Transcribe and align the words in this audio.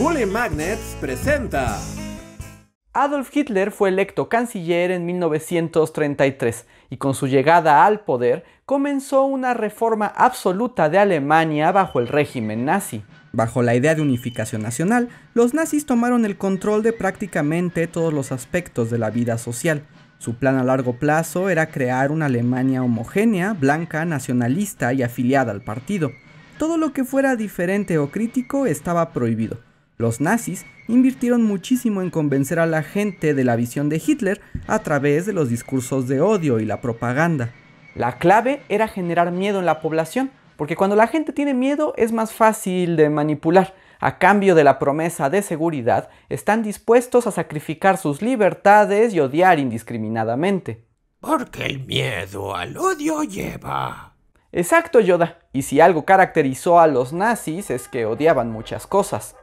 Bully 0.00 0.24
Magnets 0.24 0.96
presenta. 0.98 1.78
Adolf 2.94 3.36
Hitler 3.36 3.70
fue 3.70 3.90
electo 3.90 4.30
canciller 4.30 4.92
en 4.92 5.04
1933 5.04 6.64
y 6.88 6.96
con 6.96 7.12
su 7.12 7.26
llegada 7.26 7.84
al 7.84 8.00
poder 8.00 8.44
comenzó 8.64 9.26
una 9.26 9.52
reforma 9.52 10.06
absoluta 10.06 10.88
de 10.88 10.96
Alemania 10.96 11.70
bajo 11.70 12.00
el 12.00 12.08
régimen 12.08 12.64
nazi. 12.64 13.04
Bajo 13.32 13.60
la 13.60 13.74
idea 13.74 13.94
de 13.94 14.00
unificación 14.00 14.62
nacional, 14.62 15.10
los 15.34 15.52
nazis 15.52 15.84
tomaron 15.84 16.24
el 16.24 16.38
control 16.38 16.82
de 16.82 16.94
prácticamente 16.94 17.86
todos 17.86 18.14
los 18.14 18.32
aspectos 18.32 18.88
de 18.90 18.96
la 18.96 19.10
vida 19.10 19.36
social. 19.36 19.82
Su 20.16 20.36
plan 20.36 20.56
a 20.56 20.64
largo 20.64 20.94
plazo 20.94 21.50
era 21.50 21.66
crear 21.66 22.10
una 22.10 22.24
Alemania 22.24 22.82
homogénea, 22.82 23.52
blanca, 23.52 24.06
nacionalista 24.06 24.94
y 24.94 25.02
afiliada 25.02 25.52
al 25.52 25.60
partido. 25.60 26.10
Todo 26.56 26.78
lo 26.78 26.94
que 26.94 27.04
fuera 27.04 27.36
diferente 27.36 27.98
o 27.98 28.10
crítico 28.10 28.64
estaba 28.64 29.12
prohibido. 29.12 29.58
Los 30.00 30.18
nazis 30.18 30.64
invirtieron 30.88 31.42
muchísimo 31.42 32.00
en 32.00 32.08
convencer 32.08 32.58
a 32.58 32.64
la 32.64 32.82
gente 32.82 33.34
de 33.34 33.44
la 33.44 33.54
visión 33.54 33.90
de 33.90 34.02
Hitler 34.04 34.40
a 34.66 34.78
través 34.78 35.26
de 35.26 35.34
los 35.34 35.50
discursos 35.50 36.08
de 36.08 36.22
odio 36.22 36.58
y 36.58 36.64
la 36.64 36.80
propaganda. 36.80 37.52
La 37.94 38.16
clave 38.16 38.62
era 38.70 38.88
generar 38.88 39.30
miedo 39.30 39.58
en 39.58 39.66
la 39.66 39.82
población, 39.82 40.30
porque 40.56 40.74
cuando 40.74 40.96
la 40.96 41.06
gente 41.06 41.34
tiene 41.34 41.52
miedo 41.52 41.92
es 41.98 42.12
más 42.12 42.32
fácil 42.32 42.96
de 42.96 43.10
manipular. 43.10 43.74
A 44.00 44.16
cambio 44.16 44.54
de 44.54 44.64
la 44.64 44.78
promesa 44.78 45.28
de 45.28 45.42
seguridad, 45.42 46.08
están 46.30 46.62
dispuestos 46.62 47.26
a 47.26 47.30
sacrificar 47.30 47.98
sus 47.98 48.22
libertades 48.22 49.12
y 49.12 49.20
odiar 49.20 49.58
indiscriminadamente. 49.58 50.86
Porque 51.20 51.66
el 51.66 51.84
miedo 51.84 52.56
al 52.56 52.74
odio 52.78 53.22
lleva. 53.22 54.14
Exacto, 54.50 55.00
Yoda. 55.00 55.40
Y 55.52 55.60
si 55.60 55.78
algo 55.82 56.06
caracterizó 56.06 56.80
a 56.80 56.86
los 56.86 57.12
nazis 57.12 57.68
es 57.68 57.86
que 57.86 58.06
odiaban 58.06 58.50
muchas 58.50 58.86
cosas. 58.86 59.36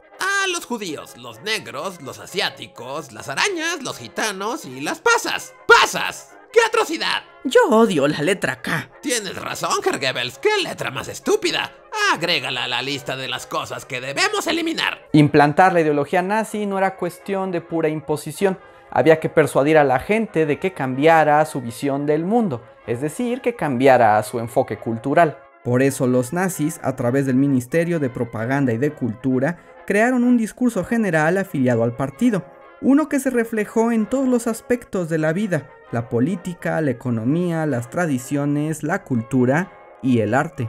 Los 0.52 0.66
judíos, 0.66 1.16
los 1.16 1.42
negros, 1.42 2.00
los 2.00 2.18
asiáticos, 2.18 3.12
las 3.12 3.28
arañas, 3.28 3.82
los 3.82 3.98
gitanos 3.98 4.64
y 4.64 4.80
las 4.80 4.98
pasas. 5.00 5.52
¡Pasas! 5.66 6.36
¡Qué 6.52 6.60
atrocidad! 6.66 7.22
Yo 7.44 7.60
odio 7.70 8.08
la 8.08 8.22
letra 8.22 8.62
K. 8.62 8.90
Tienes 9.02 9.36
razón, 9.36 9.80
Herr 9.84 10.00
Goebbels. 10.00 10.38
¡Qué 10.38 10.62
letra 10.62 10.90
más 10.90 11.08
estúpida! 11.08 11.72
Agrégala 12.14 12.64
a 12.64 12.68
la 12.68 12.82
lista 12.82 13.16
de 13.16 13.28
las 13.28 13.46
cosas 13.46 13.84
que 13.84 14.00
debemos 14.00 14.46
eliminar. 14.46 15.08
Implantar 15.12 15.72
la 15.72 15.80
ideología 15.80 16.22
nazi 16.22 16.66
no 16.66 16.78
era 16.78 16.96
cuestión 16.96 17.50
de 17.50 17.60
pura 17.60 17.88
imposición. 17.88 18.58
Había 18.90 19.20
que 19.20 19.28
persuadir 19.28 19.76
a 19.76 19.84
la 19.84 19.98
gente 19.98 20.46
de 20.46 20.58
que 20.58 20.72
cambiara 20.72 21.44
su 21.44 21.60
visión 21.60 22.06
del 22.06 22.24
mundo, 22.24 22.62
es 22.86 23.00
decir, 23.00 23.42
que 23.42 23.54
cambiara 23.54 24.22
su 24.22 24.38
enfoque 24.38 24.78
cultural. 24.78 25.38
Por 25.62 25.82
eso 25.82 26.06
los 26.06 26.32
nazis, 26.32 26.80
a 26.82 26.96
través 26.96 27.26
del 27.26 27.36
Ministerio 27.36 28.00
de 28.00 28.08
Propaganda 28.08 28.72
y 28.72 28.78
de 28.78 28.92
Cultura, 28.92 29.58
crearon 29.88 30.22
un 30.22 30.36
discurso 30.36 30.84
general 30.84 31.38
afiliado 31.38 31.82
al 31.82 31.96
partido, 31.96 32.44
uno 32.82 33.08
que 33.08 33.20
se 33.20 33.30
reflejó 33.30 33.90
en 33.90 34.04
todos 34.04 34.28
los 34.28 34.46
aspectos 34.46 35.08
de 35.08 35.16
la 35.16 35.32
vida, 35.32 35.70
la 35.92 36.10
política, 36.10 36.78
la 36.82 36.90
economía, 36.90 37.64
las 37.64 37.88
tradiciones, 37.88 38.82
la 38.82 39.02
cultura 39.02 39.72
y 40.02 40.20
el 40.20 40.34
arte. 40.34 40.68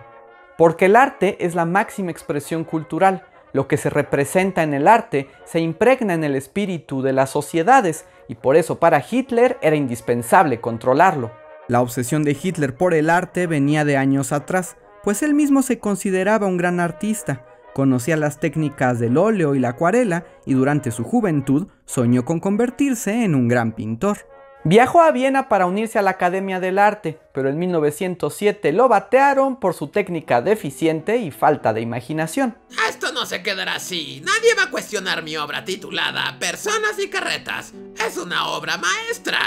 Porque 0.57 0.85
el 0.85 0.95
arte 0.95 1.35
es 1.45 1.53
la 1.53 1.65
máxima 1.65 2.11
expresión 2.11 2.63
cultural. 2.63 3.25
Lo 3.51 3.67
que 3.67 3.75
se 3.75 3.89
representa 3.89 4.63
en 4.63 4.73
el 4.73 4.87
arte 4.87 5.27
se 5.43 5.59
impregna 5.59 6.13
en 6.13 6.23
el 6.23 6.37
espíritu 6.37 7.01
de 7.01 7.11
las 7.11 7.31
sociedades 7.31 8.05
y 8.29 8.35
por 8.35 8.55
eso 8.55 8.79
para 8.79 9.03
Hitler 9.11 9.57
era 9.61 9.75
indispensable 9.75 10.61
controlarlo. 10.61 11.31
La 11.67 11.81
obsesión 11.81 12.23
de 12.23 12.37
Hitler 12.41 12.73
por 12.73 12.93
el 12.93 13.09
arte 13.09 13.47
venía 13.47 13.83
de 13.83 13.97
años 13.97 14.31
atrás, 14.31 14.77
pues 15.03 15.23
él 15.23 15.33
mismo 15.33 15.61
se 15.61 15.77
consideraba 15.77 16.47
un 16.47 16.55
gran 16.55 16.79
artista, 16.79 17.45
conocía 17.73 18.17
las 18.17 18.39
técnicas 18.39 18.99
del 18.99 19.17
óleo 19.17 19.55
y 19.55 19.59
la 19.59 19.69
acuarela 19.69 20.25
y 20.45 20.53
durante 20.53 20.91
su 20.91 21.03
juventud 21.03 21.67
soñó 21.85 22.25
con 22.25 22.39
convertirse 22.39 23.23
en 23.23 23.35
un 23.35 23.47
gran 23.47 23.73
pintor. 23.73 24.17
Viajó 24.65 25.01
a 25.01 25.11
Viena 25.11 25.47
para 25.47 25.65
unirse 25.65 25.99
a 25.99 26.01
la 26.01 26.11
Academia 26.11 26.59
del 26.59 26.79
Arte, 26.79 27.17
pero 27.33 27.49
en 27.49 27.57
1907 27.57 28.73
lo 28.73 28.89
batearon 28.89 29.57
por 29.57 29.73
su 29.73 29.87
técnica 29.87 30.41
deficiente 30.41 31.17
y 31.17 31.31
falta 31.31 31.71
de 31.71 31.79
imaginación. 31.79 32.57
Esto 32.89 33.13
no 33.13 33.25
se 33.25 33.41
quedará 33.41 33.75
así. 33.75 34.21
Nadie 34.25 34.55
va 34.57 34.63
a 34.63 34.69
cuestionar 34.69 35.23
mi 35.23 35.37
obra 35.37 35.63
titulada 35.63 36.37
Personas 36.39 36.99
y 36.99 37.09
Carretas. 37.09 37.73
Es 38.05 38.17
una 38.17 38.49
obra 38.49 38.77
maestra. 38.77 39.39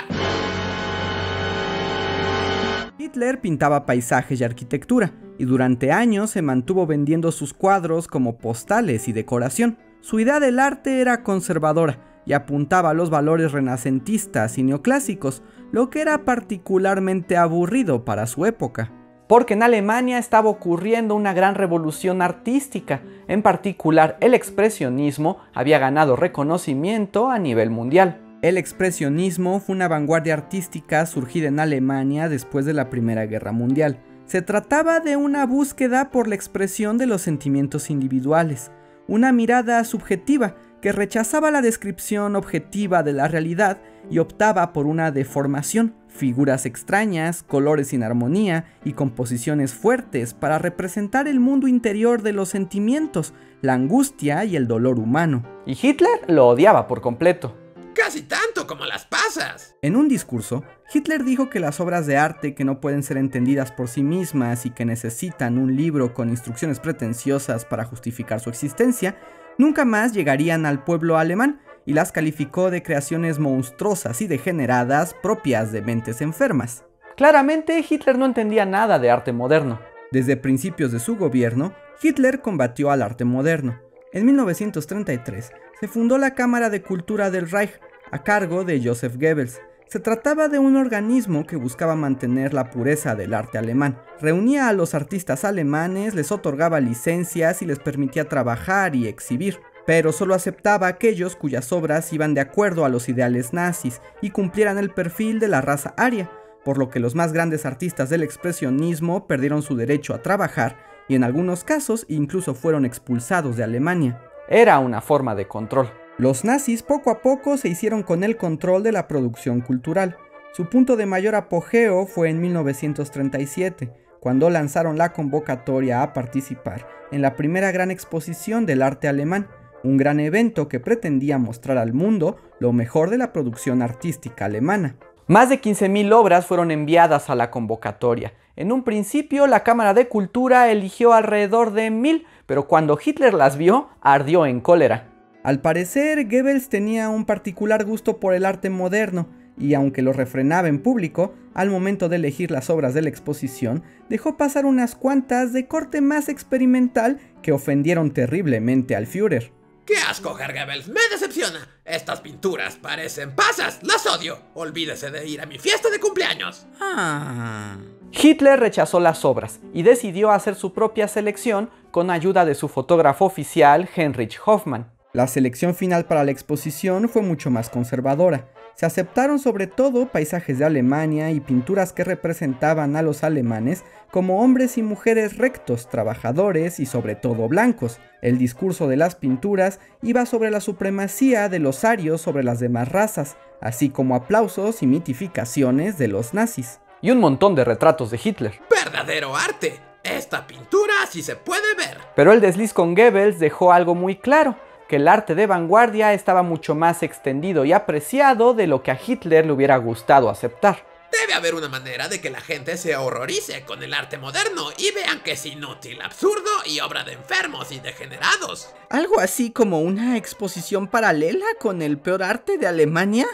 Hitler 3.03 3.41
pintaba 3.41 3.85
paisajes 3.85 4.41
y 4.41 4.45
arquitectura, 4.45 5.13
y 5.37 5.45
durante 5.45 5.91
años 5.91 6.31
se 6.31 6.41
mantuvo 6.41 6.87
vendiendo 6.87 7.33
sus 7.33 7.53
cuadros 7.53 8.07
como 8.07 8.39
postales 8.39 9.09
y 9.09 9.13
decoración. 9.13 9.77
Su 10.01 10.21
idea 10.21 10.39
del 10.39 10.61
arte 10.61 11.01
era 11.01 11.25
conservadora 11.25 11.99
y 12.25 12.33
apuntaba 12.33 12.91
a 12.91 12.95
los 12.95 13.11
valores 13.11 13.51
renacentistas 13.51 14.57
y 14.57 14.63
neoclásicos, 14.63 15.43
lo 15.73 15.91
que 15.91 16.01
era 16.01 16.25
particularmente 16.25 17.37
aburrido 17.37 18.05
para 18.05 18.27
su 18.27 18.47
época. 18.47 18.93
Porque 19.27 19.55
en 19.55 19.65
Alemania 19.65 20.19
estaba 20.19 20.49
ocurriendo 20.49 21.17
una 21.17 21.33
gran 21.33 21.57
revolución 21.57 22.23
artística, 22.23 23.03
en 23.27 23.43
particular 23.43 24.17
el 24.21 24.33
expresionismo 24.33 25.39
había 25.55 25.81
ganado 25.81 26.15
reconocimiento 26.15 27.31
a 27.31 27.41
nivel 27.41 27.71
mundial. 27.71 28.21
El 28.43 28.59
expresionismo 28.59 29.61
fue 29.61 29.77
una 29.77 29.87
vanguardia 29.87 30.35
artística 30.35 31.07
surgida 31.07 31.47
en 31.47 31.61
Alemania 31.61 32.29
después 32.29 32.67
de 32.67 32.73
la 32.73 32.91
Primera 32.91 33.25
Guerra 33.27 33.53
Mundial. 33.53 34.01
Se 34.27 34.43
trataba 34.43 34.99
de 34.99 35.15
una 35.15 35.47
búsqueda 35.47 36.11
por 36.11 36.27
la 36.27 36.35
expresión 36.35 36.99
de 36.99 37.07
los 37.07 37.23
sentimientos 37.23 37.89
individuales, 37.89 38.73
una 39.07 39.31
mirada 39.31 39.85
subjetiva 39.85 40.57
que 40.81 40.91
rechazaba 40.91 41.53
la 41.53 41.63
descripción 41.63 42.35
objetiva 42.35 43.05
de 43.05 43.13
la 43.13 43.29
realidad 43.29 43.79
y 44.11 44.19
optaba 44.19 44.73
por 44.73 44.87
una 44.87 45.13
deformación, 45.13 45.95
figuras 46.09 46.67
extrañas, 46.67 47.45
colores 47.45 47.89
sin 47.89 48.03
armonía 48.03 48.65
y 48.85 48.95
composiciones 48.95 49.73
fuertes 49.73 50.35
para 50.35 50.59
representar 50.59 51.29
el 51.29 51.39
mundo 51.39 51.69
interior 51.69 52.23
de 52.23 52.33
los 52.33 52.49
sentimientos, 52.49 53.35
la 53.61 53.75
angustia 53.75 54.45
y 54.45 54.57
el 54.57 54.67
dolor 54.67 54.99
humano. 54.99 55.45
Y 55.65 55.79
Hitler 55.81 56.23
lo 56.27 56.49
odiaba 56.49 56.89
por 56.89 57.01
completo. 57.01 57.62
Casi 58.05 58.23
tanto 58.23 58.67
como 58.67 58.85
las 58.85 59.05
pasas. 59.05 59.77
En 59.81 59.95
un 59.95 60.09
discurso, 60.09 60.65
Hitler 60.93 61.23
dijo 61.23 61.49
que 61.49 61.61
las 61.61 61.79
obras 61.79 62.05
de 62.05 62.17
arte 62.17 62.53
que 62.53 62.65
no 62.65 62.81
pueden 62.81 63.05
ser 63.05 63.17
entendidas 63.17 63.71
por 63.71 63.87
sí 63.87 64.03
mismas 64.03 64.67
y 64.67 64.71
que 64.71 64.85
necesitan 64.85 65.57
un 65.57 65.77
libro 65.77 66.13
con 66.13 66.29
instrucciones 66.29 66.81
pretenciosas 66.81 67.65
para 67.65 67.85
justificar 67.85 68.41
su 68.41 68.51
existencia, 68.51 69.15
nunca 69.57 69.85
más 69.85 70.13
llegarían 70.13 70.67
al 70.67 70.83
pueblo 70.83 71.17
alemán 71.17 71.61
y 71.87 71.93
las 71.93 72.11
calificó 72.11 72.73
de 72.73 72.83
creaciones 72.83 73.39
monstruosas 73.39 74.21
y 74.21 74.27
degeneradas 74.27 75.15
propias 75.23 75.71
de 75.71 75.83
mentes 75.83 76.23
enfermas. 76.23 76.85
Claramente 77.17 77.87
Hitler 77.89 78.19
no 78.19 78.27
entendía 78.27 78.67
nada 78.67 78.99
de 78.99 79.13
arte 79.13 79.33
moderno. 79.33 79.79
Desde 80.11 80.37
principios 80.37 80.91
de 80.91 80.99
su 80.99 81.17
gobierno, 81.17 81.73
Hitler 82.03 82.41
combatió 82.41 82.91
al 82.91 83.01
arte 83.01 83.25
moderno. 83.25 83.81
En 84.13 84.27
1933 84.27 85.53
se 85.79 85.89
fundó 85.89 86.19
la 86.19 86.35
Cámara 86.35 86.69
de 86.69 86.83
Cultura 86.83 87.31
del 87.31 87.49
Reich 87.49 87.79
a 88.13 88.23
cargo 88.23 88.65
de 88.65 88.81
Joseph 88.85 89.17
Goebbels. 89.17 89.61
Se 89.89 89.99
trataba 89.99 90.49
de 90.49 90.59
un 90.59 90.77
organismo 90.77 91.47
que 91.47 91.57
buscaba 91.57 91.97
mantener 91.97 92.55
la 92.55 92.71
pureza 92.71 93.15
del 93.15 93.35
arte 93.35 93.59
alemán. 93.59 93.99
Reunía 94.21 94.69
a 94.69 94.73
los 94.73 94.95
artistas 94.95 95.45
alemanes, 95.45 96.15
les 96.15 96.31
otorgaba 96.31 96.81
licencias 96.81 97.63
y 97.63 97.67
les 97.67 97.79
permitía 97.79 98.29
trabajar 98.29 98.95
y 98.95 99.09
exhibir, 99.09 99.61
pero 99.87 100.13
solo 100.13 100.35
aceptaba 100.35 100.87
aquellos 100.87 101.37
cuyas 101.37 101.73
obras 101.73 102.13
iban 102.13 102.35
de 102.35 102.41
acuerdo 102.41 102.85
a 102.85 102.89
los 102.89 103.09
ideales 103.09 103.53
nazis 103.53 104.01
y 104.21 104.31
cumplieran 104.31 104.79
el 104.79 104.91
perfil 104.91 105.41
de 105.41 105.49
la 105.49 105.61
raza 105.61 105.95
aria, 105.97 106.31
por 106.65 106.79
lo 106.79 106.91
que 106.91 107.01
los 107.01 107.15
más 107.15 107.33
grandes 107.33 107.67
artistas 107.67 108.09
del 108.09 108.23
expresionismo 108.23 109.27
perdieron 109.27 109.63
su 109.63 109.75
derecho 109.75 110.15
a 110.15 110.23
trabajar 110.23 110.79
y 111.09 111.17
en 111.17 111.25
algunos 111.25 111.65
casos 111.65 112.07
incluso 112.09 112.55
fueron 112.55 112.85
expulsados 112.85 113.57
de 113.57 113.65
Alemania. 113.65 114.23
Era 114.49 114.79
una 114.79 115.01
forma 115.01 115.35
de 115.35 115.49
control. 115.49 116.02
Los 116.19 116.45
nazis 116.45 116.83
poco 116.83 117.11
a 117.11 117.23
poco 117.23 117.57
se 117.57 117.69
hicieron 117.69 118.03
con 118.03 118.23
el 118.23 118.37
control 118.37 118.83
de 118.83 118.93
la 118.93 119.09
producción 119.09 119.63
cultural. 119.63 120.19
Su 120.53 120.69
punto 120.69 120.97
de 120.97 121.07
mayor 121.07 121.35
apogeo 121.35 122.07
fue 122.07 122.29
en 122.29 122.41
1937, 122.41 123.91
cuando 124.21 124.51
lanzaron 124.51 124.99
la 124.99 125.15
convocatoria 125.15 126.03
a 126.03 126.13
participar 126.13 126.87
en 127.11 127.23
la 127.23 127.35
primera 127.35 127.73
gran 127.73 127.91
exposición 127.91 128.67
del 128.67 128.83
arte 128.83 129.09
alemán, 129.09 129.49
un 129.85 129.97
gran 129.97 130.21
evento 130.21 130.69
que 130.69 130.81
pretendía 130.81 131.39
mostrar 131.39 131.79
al 131.79 131.93
mundo 131.93 132.37
lo 132.61 132.73
mejor 132.73 133.11
de 133.11 133.19
la 133.19 133.33
producción 133.33 133.83
artística 133.83 134.45
alemana. 134.45 134.97
Más 135.27 135.49
de 135.49 135.61
15.000 135.61 136.13
obras 136.13 136.47
fueron 136.47 136.71
enviadas 136.71 137.31
a 137.31 137.35
la 137.35 137.51
convocatoria. 137.51 138.35
En 138.55 138.71
un 138.71 138.85
principio 138.85 139.47
la 139.47 139.63
Cámara 139.63 139.95
de 139.95 140.09
Cultura 140.09 140.71
eligió 140.71 141.15
alrededor 141.15 141.73
de 141.73 141.91
1.000, 141.91 142.25
pero 142.47 142.69
cuando 142.69 142.99
Hitler 143.03 143.33
las 143.33 143.57
vio, 143.57 143.89
ardió 144.03 144.45
en 144.47 144.61
cólera. 144.61 145.12
Al 145.43 145.61
parecer, 145.61 146.25
Goebbels 146.29 146.69
tenía 146.69 147.09
un 147.09 147.25
particular 147.25 147.85
gusto 147.85 148.21
por 148.21 148.35
el 148.35 148.45
arte 148.45 148.71
moderno, 148.71 149.29
y 149.59 149.75
aunque 149.75 150.03
lo 150.03 150.13
refrenaba 150.13 150.69
en 150.69 150.81
público, 150.81 151.35
al 151.55 151.69
momento 151.69 152.09
de 152.09 152.17
elegir 152.17 152.51
las 152.51 152.71
obras 152.71 152.95
de 152.95 153.03
la 153.03 153.09
exposición, 153.09 153.83
dejó 154.09 154.37
pasar 154.37 154.67
unas 154.67 154.95
cuantas 154.95 155.53
de 155.53 155.67
corte 155.67 156.01
más 156.01 156.29
experimental 156.29 157.19
que 157.43 157.53
ofendieron 157.53 158.13
terriblemente 158.13 158.95
al 158.95 159.07
Führer. 159.07 159.53
¡Qué 159.85 159.97
asco, 159.97 160.39
Herr 160.39 160.55
Goebbels! 160.55 160.87
¡Me 160.87 161.01
decepciona! 161.11 161.69
Estas 161.85 162.21
pinturas 162.21 162.77
parecen 162.77 163.35
pasas. 163.35 163.81
¡Las 163.83 164.07
odio! 164.07 164.39
Olvídese 164.55 165.11
de 165.11 165.27
ir 165.27 165.41
a 165.41 165.47
mi 165.47 165.59
fiesta 165.59 165.91
de 165.91 165.99
cumpleaños. 165.99 166.67
Ah. 166.81 167.79
Hitler 168.13 168.61
rechazó 168.61 169.01
las 169.01 169.25
obras 169.25 169.59
y 169.75 169.83
decidió 169.83 170.31
hacer 170.31 170.55
su 170.55 170.73
propia 170.73 171.09
selección 171.09 171.69
con 171.91 172.11
ayuda 172.11 172.45
de 172.45 172.55
su 172.55 172.69
fotógrafo 172.69 173.25
oficial 173.25 173.89
Heinrich 173.97 174.39
Hoffmann. 174.47 174.92
La 175.15 175.27
selección 175.27 175.75
final 175.75 176.07
para 176.07 176.25
la 176.25 176.31
exposición 176.31 177.07
fue 177.07 177.21
mucho 177.21 177.51
más 177.51 177.69
conservadora. 177.69 178.49
Se 178.75 178.87
aceptaron 178.87 179.39
sobre 179.39 179.67
todo 179.67 180.07
paisajes 180.07 180.59
de 180.59 180.65
Alemania 180.65 181.31
y 181.31 181.41
pinturas 181.41 181.93
que 181.93 182.03
representaban 182.03 182.97
a 182.97 183.03
los 183.03 183.23
alemanes 183.23 183.85
como 184.11 184.43
hombres 184.43 184.79
y 184.79 184.83
mujeres 184.83 185.37
rectos, 185.37 185.91
trabajadores 185.91 186.81
y 186.81 186.87
sobre 186.87 187.15
todo 187.15 187.47
blancos. 187.47 188.01
El 188.23 188.39
discurso 188.39 188.89
de 188.89 188.97
las 188.97 189.15
pinturas 189.15 189.81
iba 190.01 190.25
sobre 190.25 190.51
la 190.51 190.63
supremacía 190.63 191.51
de 191.51 191.59
los 191.59 191.85
arios 191.85 192.23
sobre 192.23 192.43
las 192.43 192.59
demás 192.59 192.89
razas, 192.89 193.37
así 193.61 193.91
como 193.91 194.15
aplausos 194.15 194.83
y 194.83 194.87
mitificaciones 194.87 195.99
de 195.99 196.09
los 196.09 196.33
nazis. 196.33 196.81
Y 197.03 197.11
un 197.11 197.21
montón 197.21 197.55
de 197.55 197.65
retratos 197.65 198.11
de 198.11 198.21
Hitler. 198.23 198.61
¡Verdadero 198.71 199.37
arte! 199.37 199.79
Esta 200.03 200.47
pintura 200.47 200.95
sí 201.11 201.23
se 201.23 201.37
puede 201.37 201.75
ver. 201.77 201.99
Pero 202.17 202.33
el 202.33 202.41
desliz 202.41 202.73
con 202.73 202.95
Goebbels 202.95 203.39
dejó 203.39 203.73
algo 203.73 203.95
muy 203.95 204.17
claro 204.17 204.57
que 204.93 204.97
el 204.97 205.09
arte 205.09 205.35
de 205.35 205.47
vanguardia 205.47 206.13
estaba 206.13 206.43
mucho 206.43 206.75
más 206.75 207.03
extendido 207.03 207.65
y 207.65 207.73
apreciado 207.73 208.53
de 208.53 208.67
lo 208.67 208.83
que 208.83 208.91
a 208.91 209.01
Hitler 209.03 209.47
le 209.47 209.53
hubiera 209.53 209.79
gustado 209.79 210.29
aceptar. 210.29 210.85
Debe 211.11 211.33
haber 211.33 211.55
una 211.55 211.71
manera 211.71 212.09
de 212.09 212.21
que 212.21 212.29
la 212.29 212.43
gente 212.43 212.77
se 212.77 212.95
horrorice 212.95 213.65
con 213.65 213.83
el 213.83 213.95
arte 213.95 214.19
moderno 214.19 214.69
y 214.77 214.91
vean 214.91 215.23
que 215.23 215.33
es 215.33 215.47
inútil, 215.47 216.03
absurdo 216.03 216.51
y 216.67 216.81
obra 216.81 217.05
de 217.05 217.15
enfermos 217.15 217.73
y 217.73 217.81
degenerados. 217.81 218.69
¿Algo 218.91 219.19
así 219.19 219.51
como 219.51 219.81
una 219.81 220.19
exposición 220.19 220.89
paralela 220.89 221.47
con 221.59 221.81
el 221.81 221.97
peor 221.97 222.23
arte 222.23 222.59
de 222.59 222.67
Alemania? 222.67 223.27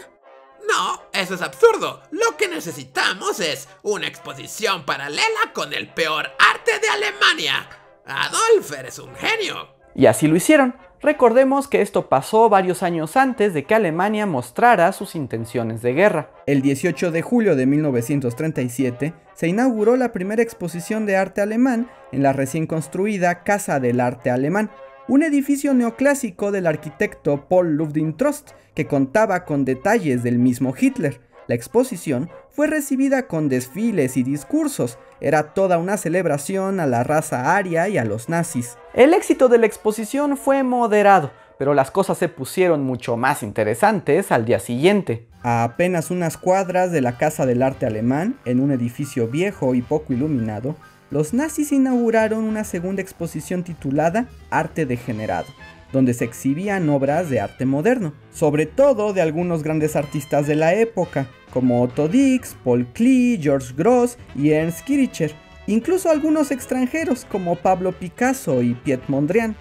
No, 0.65 1.09
eso 1.11 1.33
es 1.33 1.41
absurdo. 1.41 2.03
Lo 2.11 2.37
que 2.37 2.47
necesitamos 2.47 3.41
es 3.41 3.67
una 3.81 4.07
exposición 4.07 4.85
paralela 4.85 5.51
con 5.53 5.73
el 5.73 5.89
peor 5.89 6.31
arte 6.39 6.79
de 6.79 6.87
Alemania. 6.87 7.67
Adolf, 8.05 8.71
eres 8.79 8.97
un 8.97 9.13
genio. 9.13 9.75
Y 9.93 10.05
así 10.05 10.25
lo 10.29 10.37
hicieron. 10.37 10.73
Recordemos 11.01 11.69
que 11.69 11.81
esto 11.81 12.09
pasó 12.09 12.49
varios 12.49 12.83
años 12.83 13.15
antes 13.15 13.53
de 13.53 13.63
que 13.63 13.73
Alemania 13.73 14.25
mostrara 14.25 14.91
sus 14.91 15.15
intenciones 15.15 15.81
de 15.81 15.93
guerra. 15.93 16.31
El 16.45 16.61
18 16.61 17.11
de 17.11 17.21
julio 17.21 17.55
de 17.55 17.65
1937 17.65 19.13
se 19.33 19.47
inauguró 19.47 19.95
la 19.95 20.11
primera 20.11 20.43
exposición 20.43 21.05
de 21.05 21.15
arte 21.15 21.39
alemán 21.39 21.89
en 22.11 22.21
la 22.21 22.33
recién 22.33 22.67
construida 22.67 23.43
Casa 23.43 23.79
del 23.79 24.01
Arte 24.01 24.29
Alemán, 24.29 24.71
un 25.07 25.23
edificio 25.23 25.73
neoclásico 25.73 26.51
del 26.51 26.67
arquitecto 26.67 27.47
Paul 27.47 27.77
Ludwig-Trost 27.77 28.49
que 28.75 28.85
contaba 28.85 29.45
con 29.45 29.63
detalles 29.63 30.21
del 30.21 30.37
mismo 30.37 30.73
Hitler. 30.77 31.21
La 31.47 31.55
exposición 31.55 32.29
fue 32.49 32.67
recibida 32.67 33.25
con 33.25 33.47
desfiles 33.47 34.17
y 34.17 34.23
discursos, 34.23 34.99
era 35.21 35.53
toda 35.53 35.77
una 35.77 35.97
celebración 35.97 36.79
a 36.79 36.87
la 36.87 37.03
raza 37.03 37.55
aria 37.55 37.87
y 37.89 37.97
a 37.97 38.05
los 38.05 38.29
nazis. 38.29 38.77
El 38.93 39.13
éxito 39.13 39.49
de 39.49 39.57
la 39.57 39.65
exposición 39.65 40.37
fue 40.37 40.63
moderado, 40.63 41.31
pero 41.57 41.73
las 41.73 41.91
cosas 41.91 42.17
se 42.17 42.29
pusieron 42.29 42.83
mucho 42.83 43.17
más 43.17 43.43
interesantes 43.43 44.31
al 44.31 44.45
día 44.45 44.59
siguiente. 44.59 45.27
A 45.43 45.63
apenas 45.63 46.11
unas 46.11 46.37
cuadras 46.37 46.91
de 46.91 47.01
la 47.01 47.17
Casa 47.17 47.45
del 47.45 47.61
Arte 47.61 47.85
Alemán, 47.85 48.37
en 48.45 48.59
un 48.59 48.71
edificio 48.71 49.27
viejo 49.27 49.75
y 49.75 49.81
poco 49.81 50.13
iluminado, 50.13 50.75
los 51.11 51.33
nazis 51.33 51.71
inauguraron 51.71 52.43
una 52.43 52.63
segunda 52.63 53.01
exposición 53.01 53.63
titulada 53.63 54.27
Arte 54.51 54.85
Degenerado, 54.85 55.47
donde 55.91 56.13
se 56.13 56.25
exhibían 56.25 56.89
obras 56.89 57.29
de 57.29 57.39
arte 57.39 57.65
moderno, 57.65 58.13
sobre 58.31 58.65
todo 58.65 59.13
de 59.13 59.21
algunos 59.21 59.63
grandes 59.63 59.95
artistas 59.95 60.47
de 60.47 60.55
la 60.55 60.73
época, 60.73 61.27
como 61.51 61.81
Otto 61.81 62.07
Dix, 62.07 62.55
Paul 62.63 62.85
Klee, 62.93 63.39
George 63.41 63.73
Gross 63.75 64.17
y 64.35 64.51
Ernst 64.51 64.85
Kirchner, 64.85 65.31
incluso 65.67 66.09
algunos 66.09 66.51
extranjeros 66.51 67.25
como 67.25 67.55
Pablo 67.55 67.91
Picasso 67.91 68.61
y 68.61 68.73
Piet 68.73 69.01
Mondrian. 69.07 69.55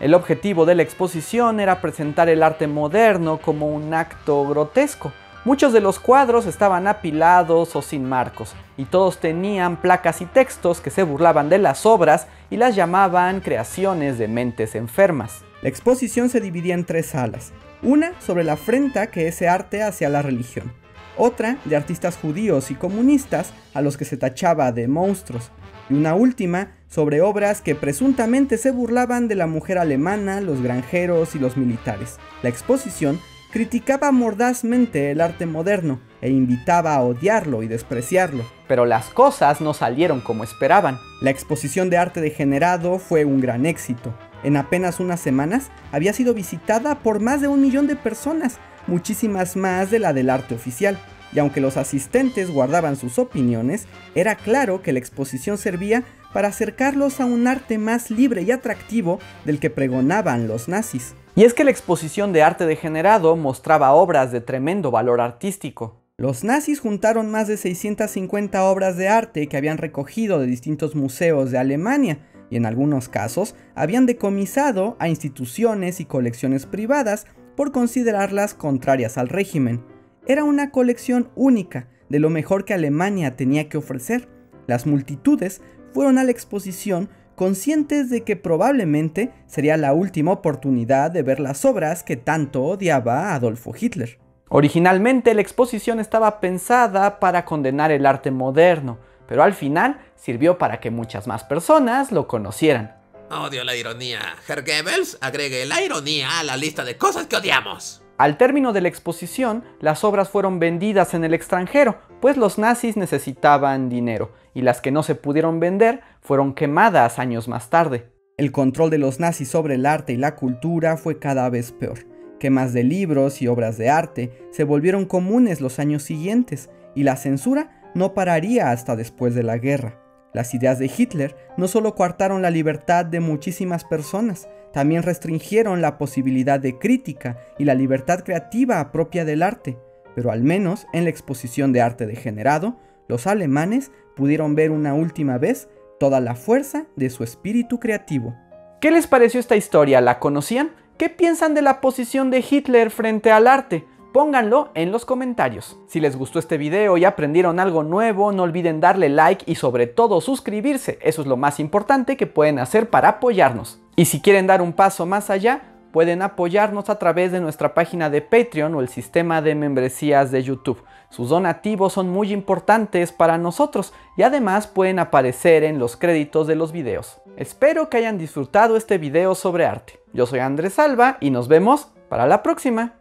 El 0.00 0.14
objetivo 0.14 0.64
de 0.64 0.74
la 0.74 0.82
exposición 0.82 1.60
era 1.60 1.80
presentar 1.80 2.28
el 2.28 2.42
arte 2.42 2.66
moderno 2.66 3.38
como 3.38 3.68
un 3.68 3.92
acto 3.92 4.48
grotesco. 4.48 5.12
Muchos 5.46 5.72
de 5.72 5.80
los 5.80 5.98
cuadros 5.98 6.44
estaban 6.44 6.86
apilados 6.86 7.74
o 7.74 7.80
sin 7.80 8.06
marcos, 8.06 8.54
y 8.76 8.84
todos 8.84 9.20
tenían 9.20 9.80
placas 9.80 10.20
y 10.20 10.26
textos 10.26 10.82
que 10.82 10.90
se 10.90 11.02
burlaban 11.02 11.48
de 11.48 11.56
las 11.56 11.86
obras 11.86 12.26
y 12.50 12.58
las 12.58 12.76
llamaban 12.76 13.40
creaciones 13.40 14.18
de 14.18 14.28
mentes 14.28 14.74
enfermas. 14.74 15.42
La 15.62 15.70
exposición 15.70 16.28
se 16.28 16.42
dividía 16.42 16.74
en 16.74 16.84
tres 16.84 17.06
salas, 17.06 17.52
una 17.82 18.12
sobre 18.20 18.44
la 18.44 18.52
afrenta 18.52 19.06
que 19.06 19.28
ese 19.28 19.48
arte 19.48 19.82
hacia 19.82 20.10
la 20.10 20.20
religión, 20.20 20.74
otra 21.16 21.56
de 21.64 21.74
artistas 21.74 22.18
judíos 22.18 22.70
y 22.70 22.74
comunistas 22.74 23.54
a 23.72 23.80
los 23.80 23.96
que 23.96 24.04
se 24.04 24.18
tachaba 24.18 24.72
de 24.72 24.88
monstruos, 24.88 25.52
y 25.88 25.94
una 25.94 26.14
última 26.14 26.72
sobre 26.90 27.22
obras 27.22 27.62
que 27.62 27.74
presuntamente 27.74 28.58
se 28.58 28.72
burlaban 28.72 29.26
de 29.26 29.36
la 29.36 29.46
mujer 29.46 29.78
alemana, 29.78 30.42
los 30.42 30.60
granjeros 30.60 31.34
y 31.34 31.38
los 31.38 31.56
militares. 31.56 32.18
La 32.42 32.50
exposición 32.50 33.18
criticaba 33.50 34.12
mordazmente 34.12 35.10
el 35.10 35.20
arte 35.20 35.46
moderno 35.46 36.00
e 36.20 36.30
invitaba 36.30 36.94
a 36.94 37.02
odiarlo 37.02 37.62
y 37.62 37.68
despreciarlo. 37.68 38.44
Pero 38.68 38.86
las 38.86 39.06
cosas 39.10 39.60
no 39.60 39.74
salieron 39.74 40.20
como 40.20 40.44
esperaban. 40.44 40.98
La 41.20 41.30
exposición 41.30 41.90
de 41.90 41.98
arte 41.98 42.20
degenerado 42.20 42.98
fue 42.98 43.24
un 43.24 43.40
gran 43.40 43.66
éxito. 43.66 44.14
En 44.42 44.56
apenas 44.56 45.00
unas 45.00 45.20
semanas 45.20 45.70
había 45.92 46.12
sido 46.12 46.32
visitada 46.32 47.00
por 47.00 47.20
más 47.20 47.40
de 47.40 47.48
un 47.48 47.60
millón 47.60 47.86
de 47.86 47.96
personas, 47.96 48.58
muchísimas 48.86 49.56
más 49.56 49.90
de 49.90 49.98
la 49.98 50.12
del 50.12 50.30
arte 50.30 50.54
oficial. 50.54 50.98
Y 51.32 51.38
aunque 51.38 51.60
los 51.60 51.76
asistentes 51.76 52.50
guardaban 52.50 52.96
sus 52.96 53.18
opiniones, 53.18 53.86
era 54.14 54.34
claro 54.34 54.82
que 54.82 54.92
la 54.92 54.98
exposición 54.98 55.58
servía 55.58 56.04
para 56.32 56.48
acercarlos 56.48 57.20
a 57.20 57.24
un 57.24 57.46
arte 57.46 57.78
más 57.78 58.10
libre 58.10 58.42
y 58.42 58.50
atractivo 58.50 59.18
del 59.44 59.58
que 59.58 59.70
pregonaban 59.70 60.48
los 60.48 60.68
nazis. 60.68 61.14
Y 61.36 61.44
es 61.44 61.54
que 61.54 61.64
la 61.64 61.70
exposición 61.70 62.32
de 62.32 62.42
arte 62.42 62.66
degenerado 62.66 63.36
mostraba 63.36 63.92
obras 63.92 64.32
de 64.32 64.40
tremendo 64.40 64.90
valor 64.90 65.20
artístico. 65.20 66.00
Los 66.16 66.44
nazis 66.44 66.80
juntaron 66.80 67.30
más 67.30 67.48
de 67.48 67.56
650 67.56 68.62
obras 68.64 68.96
de 68.96 69.08
arte 69.08 69.46
que 69.46 69.56
habían 69.56 69.78
recogido 69.78 70.38
de 70.38 70.46
distintos 70.46 70.94
museos 70.94 71.50
de 71.50 71.58
Alemania 71.58 72.18
y 72.50 72.56
en 72.56 72.66
algunos 72.66 73.08
casos 73.08 73.54
habían 73.74 74.04
decomisado 74.04 74.96
a 74.98 75.08
instituciones 75.08 76.00
y 76.00 76.04
colecciones 76.04 76.66
privadas 76.66 77.26
por 77.56 77.72
considerarlas 77.72 78.52
contrarias 78.54 79.16
al 79.16 79.28
régimen. 79.28 79.82
Era 80.26 80.44
una 80.44 80.70
colección 80.70 81.30
única 81.34 81.88
de 82.08 82.18
lo 82.18 82.30
mejor 82.30 82.64
que 82.64 82.74
Alemania 82.74 83.36
tenía 83.36 83.68
que 83.68 83.78
ofrecer. 83.78 84.28
Las 84.66 84.86
multitudes 84.86 85.62
fueron 85.92 86.18
a 86.18 86.24
la 86.24 86.30
exposición 86.30 87.08
conscientes 87.34 88.10
de 88.10 88.22
que 88.22 88.36
probablemente 88.36 89.32
sería 89.46 89.78
la 89.78 89.94
última 89.94 90.32
oportunidad 90.32 91.10
de 91.10 91.22
ver 91.22 91.40
las 91.40 91.64
obras 91.64 92.02
que 92.02 92.16
tanto 92.16 92.62
odiaba 92.62 93.34
Adolfo 93.34 93.72
Hitler. 93.78 94.18
Originalmente 94.50 95.32
la 95.32 95.40
exposición 95.40 96.00
estaba 96.00 96.40
pensada 96.40 97.18
para 97.18 97.44
condenar 97.44 97.92
el 97.92 98.04
arte 98.04 98.30
moderno, 98.30 98.98
pero 99.26 99.42
al 99.42 99.54
final 99.54 100.00
sirvió 100.16 100.58
para 100.58 100.80
que 100.80 100.90
muchas 100.90 101.26
más 101.26 101.44
personas 101.44 102.12
lo 102.12 102.26
conocieran. 102.28 102.96
Odio 103.30 103.64
la 103.64 103.76
ironía. 103.76 104.20
Herr 104.46 104.62
Goebbels, 104.62 105.16
agregue 105.20 105.64
la 105.64 105.80
ironía 105.80 106.40
a 106.40 106.44
la 106.44 106.56
lista 106.56 106.84
de 106.84 106.98
cosas 106.98 107.26
que 107.26 107.36
odiamos. 107.36 107.99
Al 108.20 108.36
término 108.36 108.74
de 108.74 108.82
la 108.82 108.88
exposición, 108.88 109.64
las 109.80 110.04
obras 110.04 110.28
fueron 110.28 110.58
vendidas 110.58 111.14
en 111.14 111.24
el 111.24 111.32
extranjero, 111.32 111.96
pues 112.20 112.36
los 112.36 112.58
nazis 112.58 112.98
necesitaban 112.98 113.88
dinero, 113.88 114.32
y 114.52 114.60
las 114.60 114.82
que 114.82 114.90
no 114.90 115.02
se 115.02 115.14
pudieron 115.14 115.58
vender 115.58 116.02
fueron 116.20 116.52
quemadas 116.52 117.18
años 117.18 117.48
más 117.48 117.70
tarde. 117.70 118.12
El 118.36 118.52
control 118.52 118.90
de 118.90 118.98
los 118.98 119.20
nazis 119.20 119.48
sobre 119.48 119.76
el 119.76 119.86
arte 119.86 120.12
y 120.12 120.16
la 120.18 120.36
cultura 120.36 120.98
fue 120.98 121.18
cada 121.18 121.48
vez 121.48 121.72
peor. 121.72 122.00
Quemas 122.38 122.74
de 122.74 122.84
libros 122.84 123.40
y 123.40 123.48
obras 123.48 123.78
de 123.78 123.88
arte 123.88 124.30
se 124.50 124.64
volvieron 124.64 125.06
comunes 125.06 125.62
los 125.62 125.78
años 125.78 126.02
siguientes, 126.02 126.68
y 126.94 127.04
la 127.04 127.16
censura 127.16 127.90
no 127.94 128.12
pararía 128.12 128.70
hasta 128.70 128.96
después 128.96 129.34
de 129.34 129.44
la 129.44 129.56
guerra. 129.56 129.98
Las 130.34 130.52
ideas 130.52 130.78
de 130.78 130.90
Hitler 130.94 131.36
no 131.56 131.68
solo 131.68 131.94
coartaron 131.94 132.42
la 132.42 132.50
libertad 132.50 133.06
de 133.06 133.20
muchísimas 133.20 133.84
personas, 133.84 134.46
también 134.72 135.02
restringieron 135.02 135.80
la 135.82 135.98
posibilidad 135.98 136.60
de 136.60 136.78
crítica 136.78 137.38
y 137.58 137.64
la 137.64 137.74
libertad 137.74 138.20
creativa 138.24 138.92
propia 138.92 139.24
del 139.24 139.42
arte, 139.42 139.78
pero 140.14 140.30
al 140.30 140.42
menos 140.42 140.86
en 140.92 141.04
la 141.04 141.10
exposición 141.10 141.72
de 141.72 141.80
arte 141.80 142.06
degenerado, 142.06 142.76
los 143.08 143.26
alemanes 143.26 143.90
pudieron 144.14 144.54
ver 144.54 144.70
una 144.70 144.94
última 144.94 145.38
vez 145.38 145.68
toda 145.98 146.20
la 146.20 146.34
fuerza 146.34 146.86
de 146.96 147.10
su 147.10 147.24
espíritu 147.24 147.80
creativo. 147.80 148.34
¿Qué 148.80 148.90
les 148.90 149.06
pareció 149.06 149.40
esta 149.40 149.56
historia? 149.56 150.00
¿La 150.00 150.18
conocían? 150.18 150.72
¿Qué 150.96 151.08
piensan 151.08 151.54
de 151.54 151.62
la 151.62 151.80
posición 151.80 152.30
de 152.30 152.44
Hitler 152.48 152.90
frente 152.90 153.30
al 153.30 153.46
arte? 153.46 153.84
Pónganlo 154.12 154.70
en 154.74 154.90
los 154.90 155.04
comentarios. 155.04 155.78
Si 155.86 156.00
les 156.00 156.16
gustó 156.16 156.38
este 156.38 156.58
video 156.58 156.96
y 156.96 157.04
aprendieron 157.04 157.60
algo 157.60 157.84
nuevo, 157.84 158.32
no 158.32 158.42
olviden 158.42 158.80
darle 158.80 159.08
like 159.08 159.44
y 159.50 159.54
sobre 159.54 159.86
todo 159.86 160.20
suscribirse. 160.20 160.98
Eso 161.00 161.22
es 161.22 161.28
lo 161.28 161.36
más 161.36 161.60
importante 161.60 162.16
que 162.16 162.26
pueden 162.26 162.58
hacer 162.58 162.90
para 162.90 163.08
apoyarnos. 163.08 163.79
Y 163.96 164.06
si 164.06 164.20
quieren 164.20 164.46
dar 164.46 164.62
un 164.62 164.72
paso 164.72 165.06
más 165.06 165.30
allá, 165.30 165.62
pueden 165.92 166.22
apoyarnos 166.22 166.88
a 166.88 166.98
través 166.98 167.32
de 167.32 167.40
nuestra 167.40 167.74
página 167.74 168.10
de 168.10 168.22
Patreon 168.22 168.74
o 168.74 168.80
el 168.80 168.88
sistema 168.88 169.42
de 169.42 169.54
membresías 169.54 170.30
de 170.30 170.42
YouTube. 170.42 170.82
Sus 171.10 171.28
donativos 171.28 171.92
son 171.92 172.08
muy 172.08 172.32
importantes 172.32 173.10
para 173.10 173.36
nosotros 173.36 173.92
y 174.16 174.22
además 174.22 174.68
pueden 174.68 175.00
aparecer 175.00 175.64
en 175.64 175.78
los 175.78 175.96
créditos 175.96 176.46
de 176.46 176.54
los 176.54 176.70
videos. 176.70 177.20
Espero 177.36 177.90
que 177.90 177.96
hayan 177.96 178.18
disfrutado 178.18 178.76
este 178.76 178.98
video 178.98 179.34
sobre 179.34 179.66
arte. 179.66 180.00
Yo 180.12 180.26
soy 180.26 180.38
Andrés 180.38 180.74
Salva 180.74 181.18
y 181.20 181.30
nos 181.30 181.48
vemos 181.48 181.88
para 182.08 182.26
la 182.26 182.42
próxima. 182.42 182.99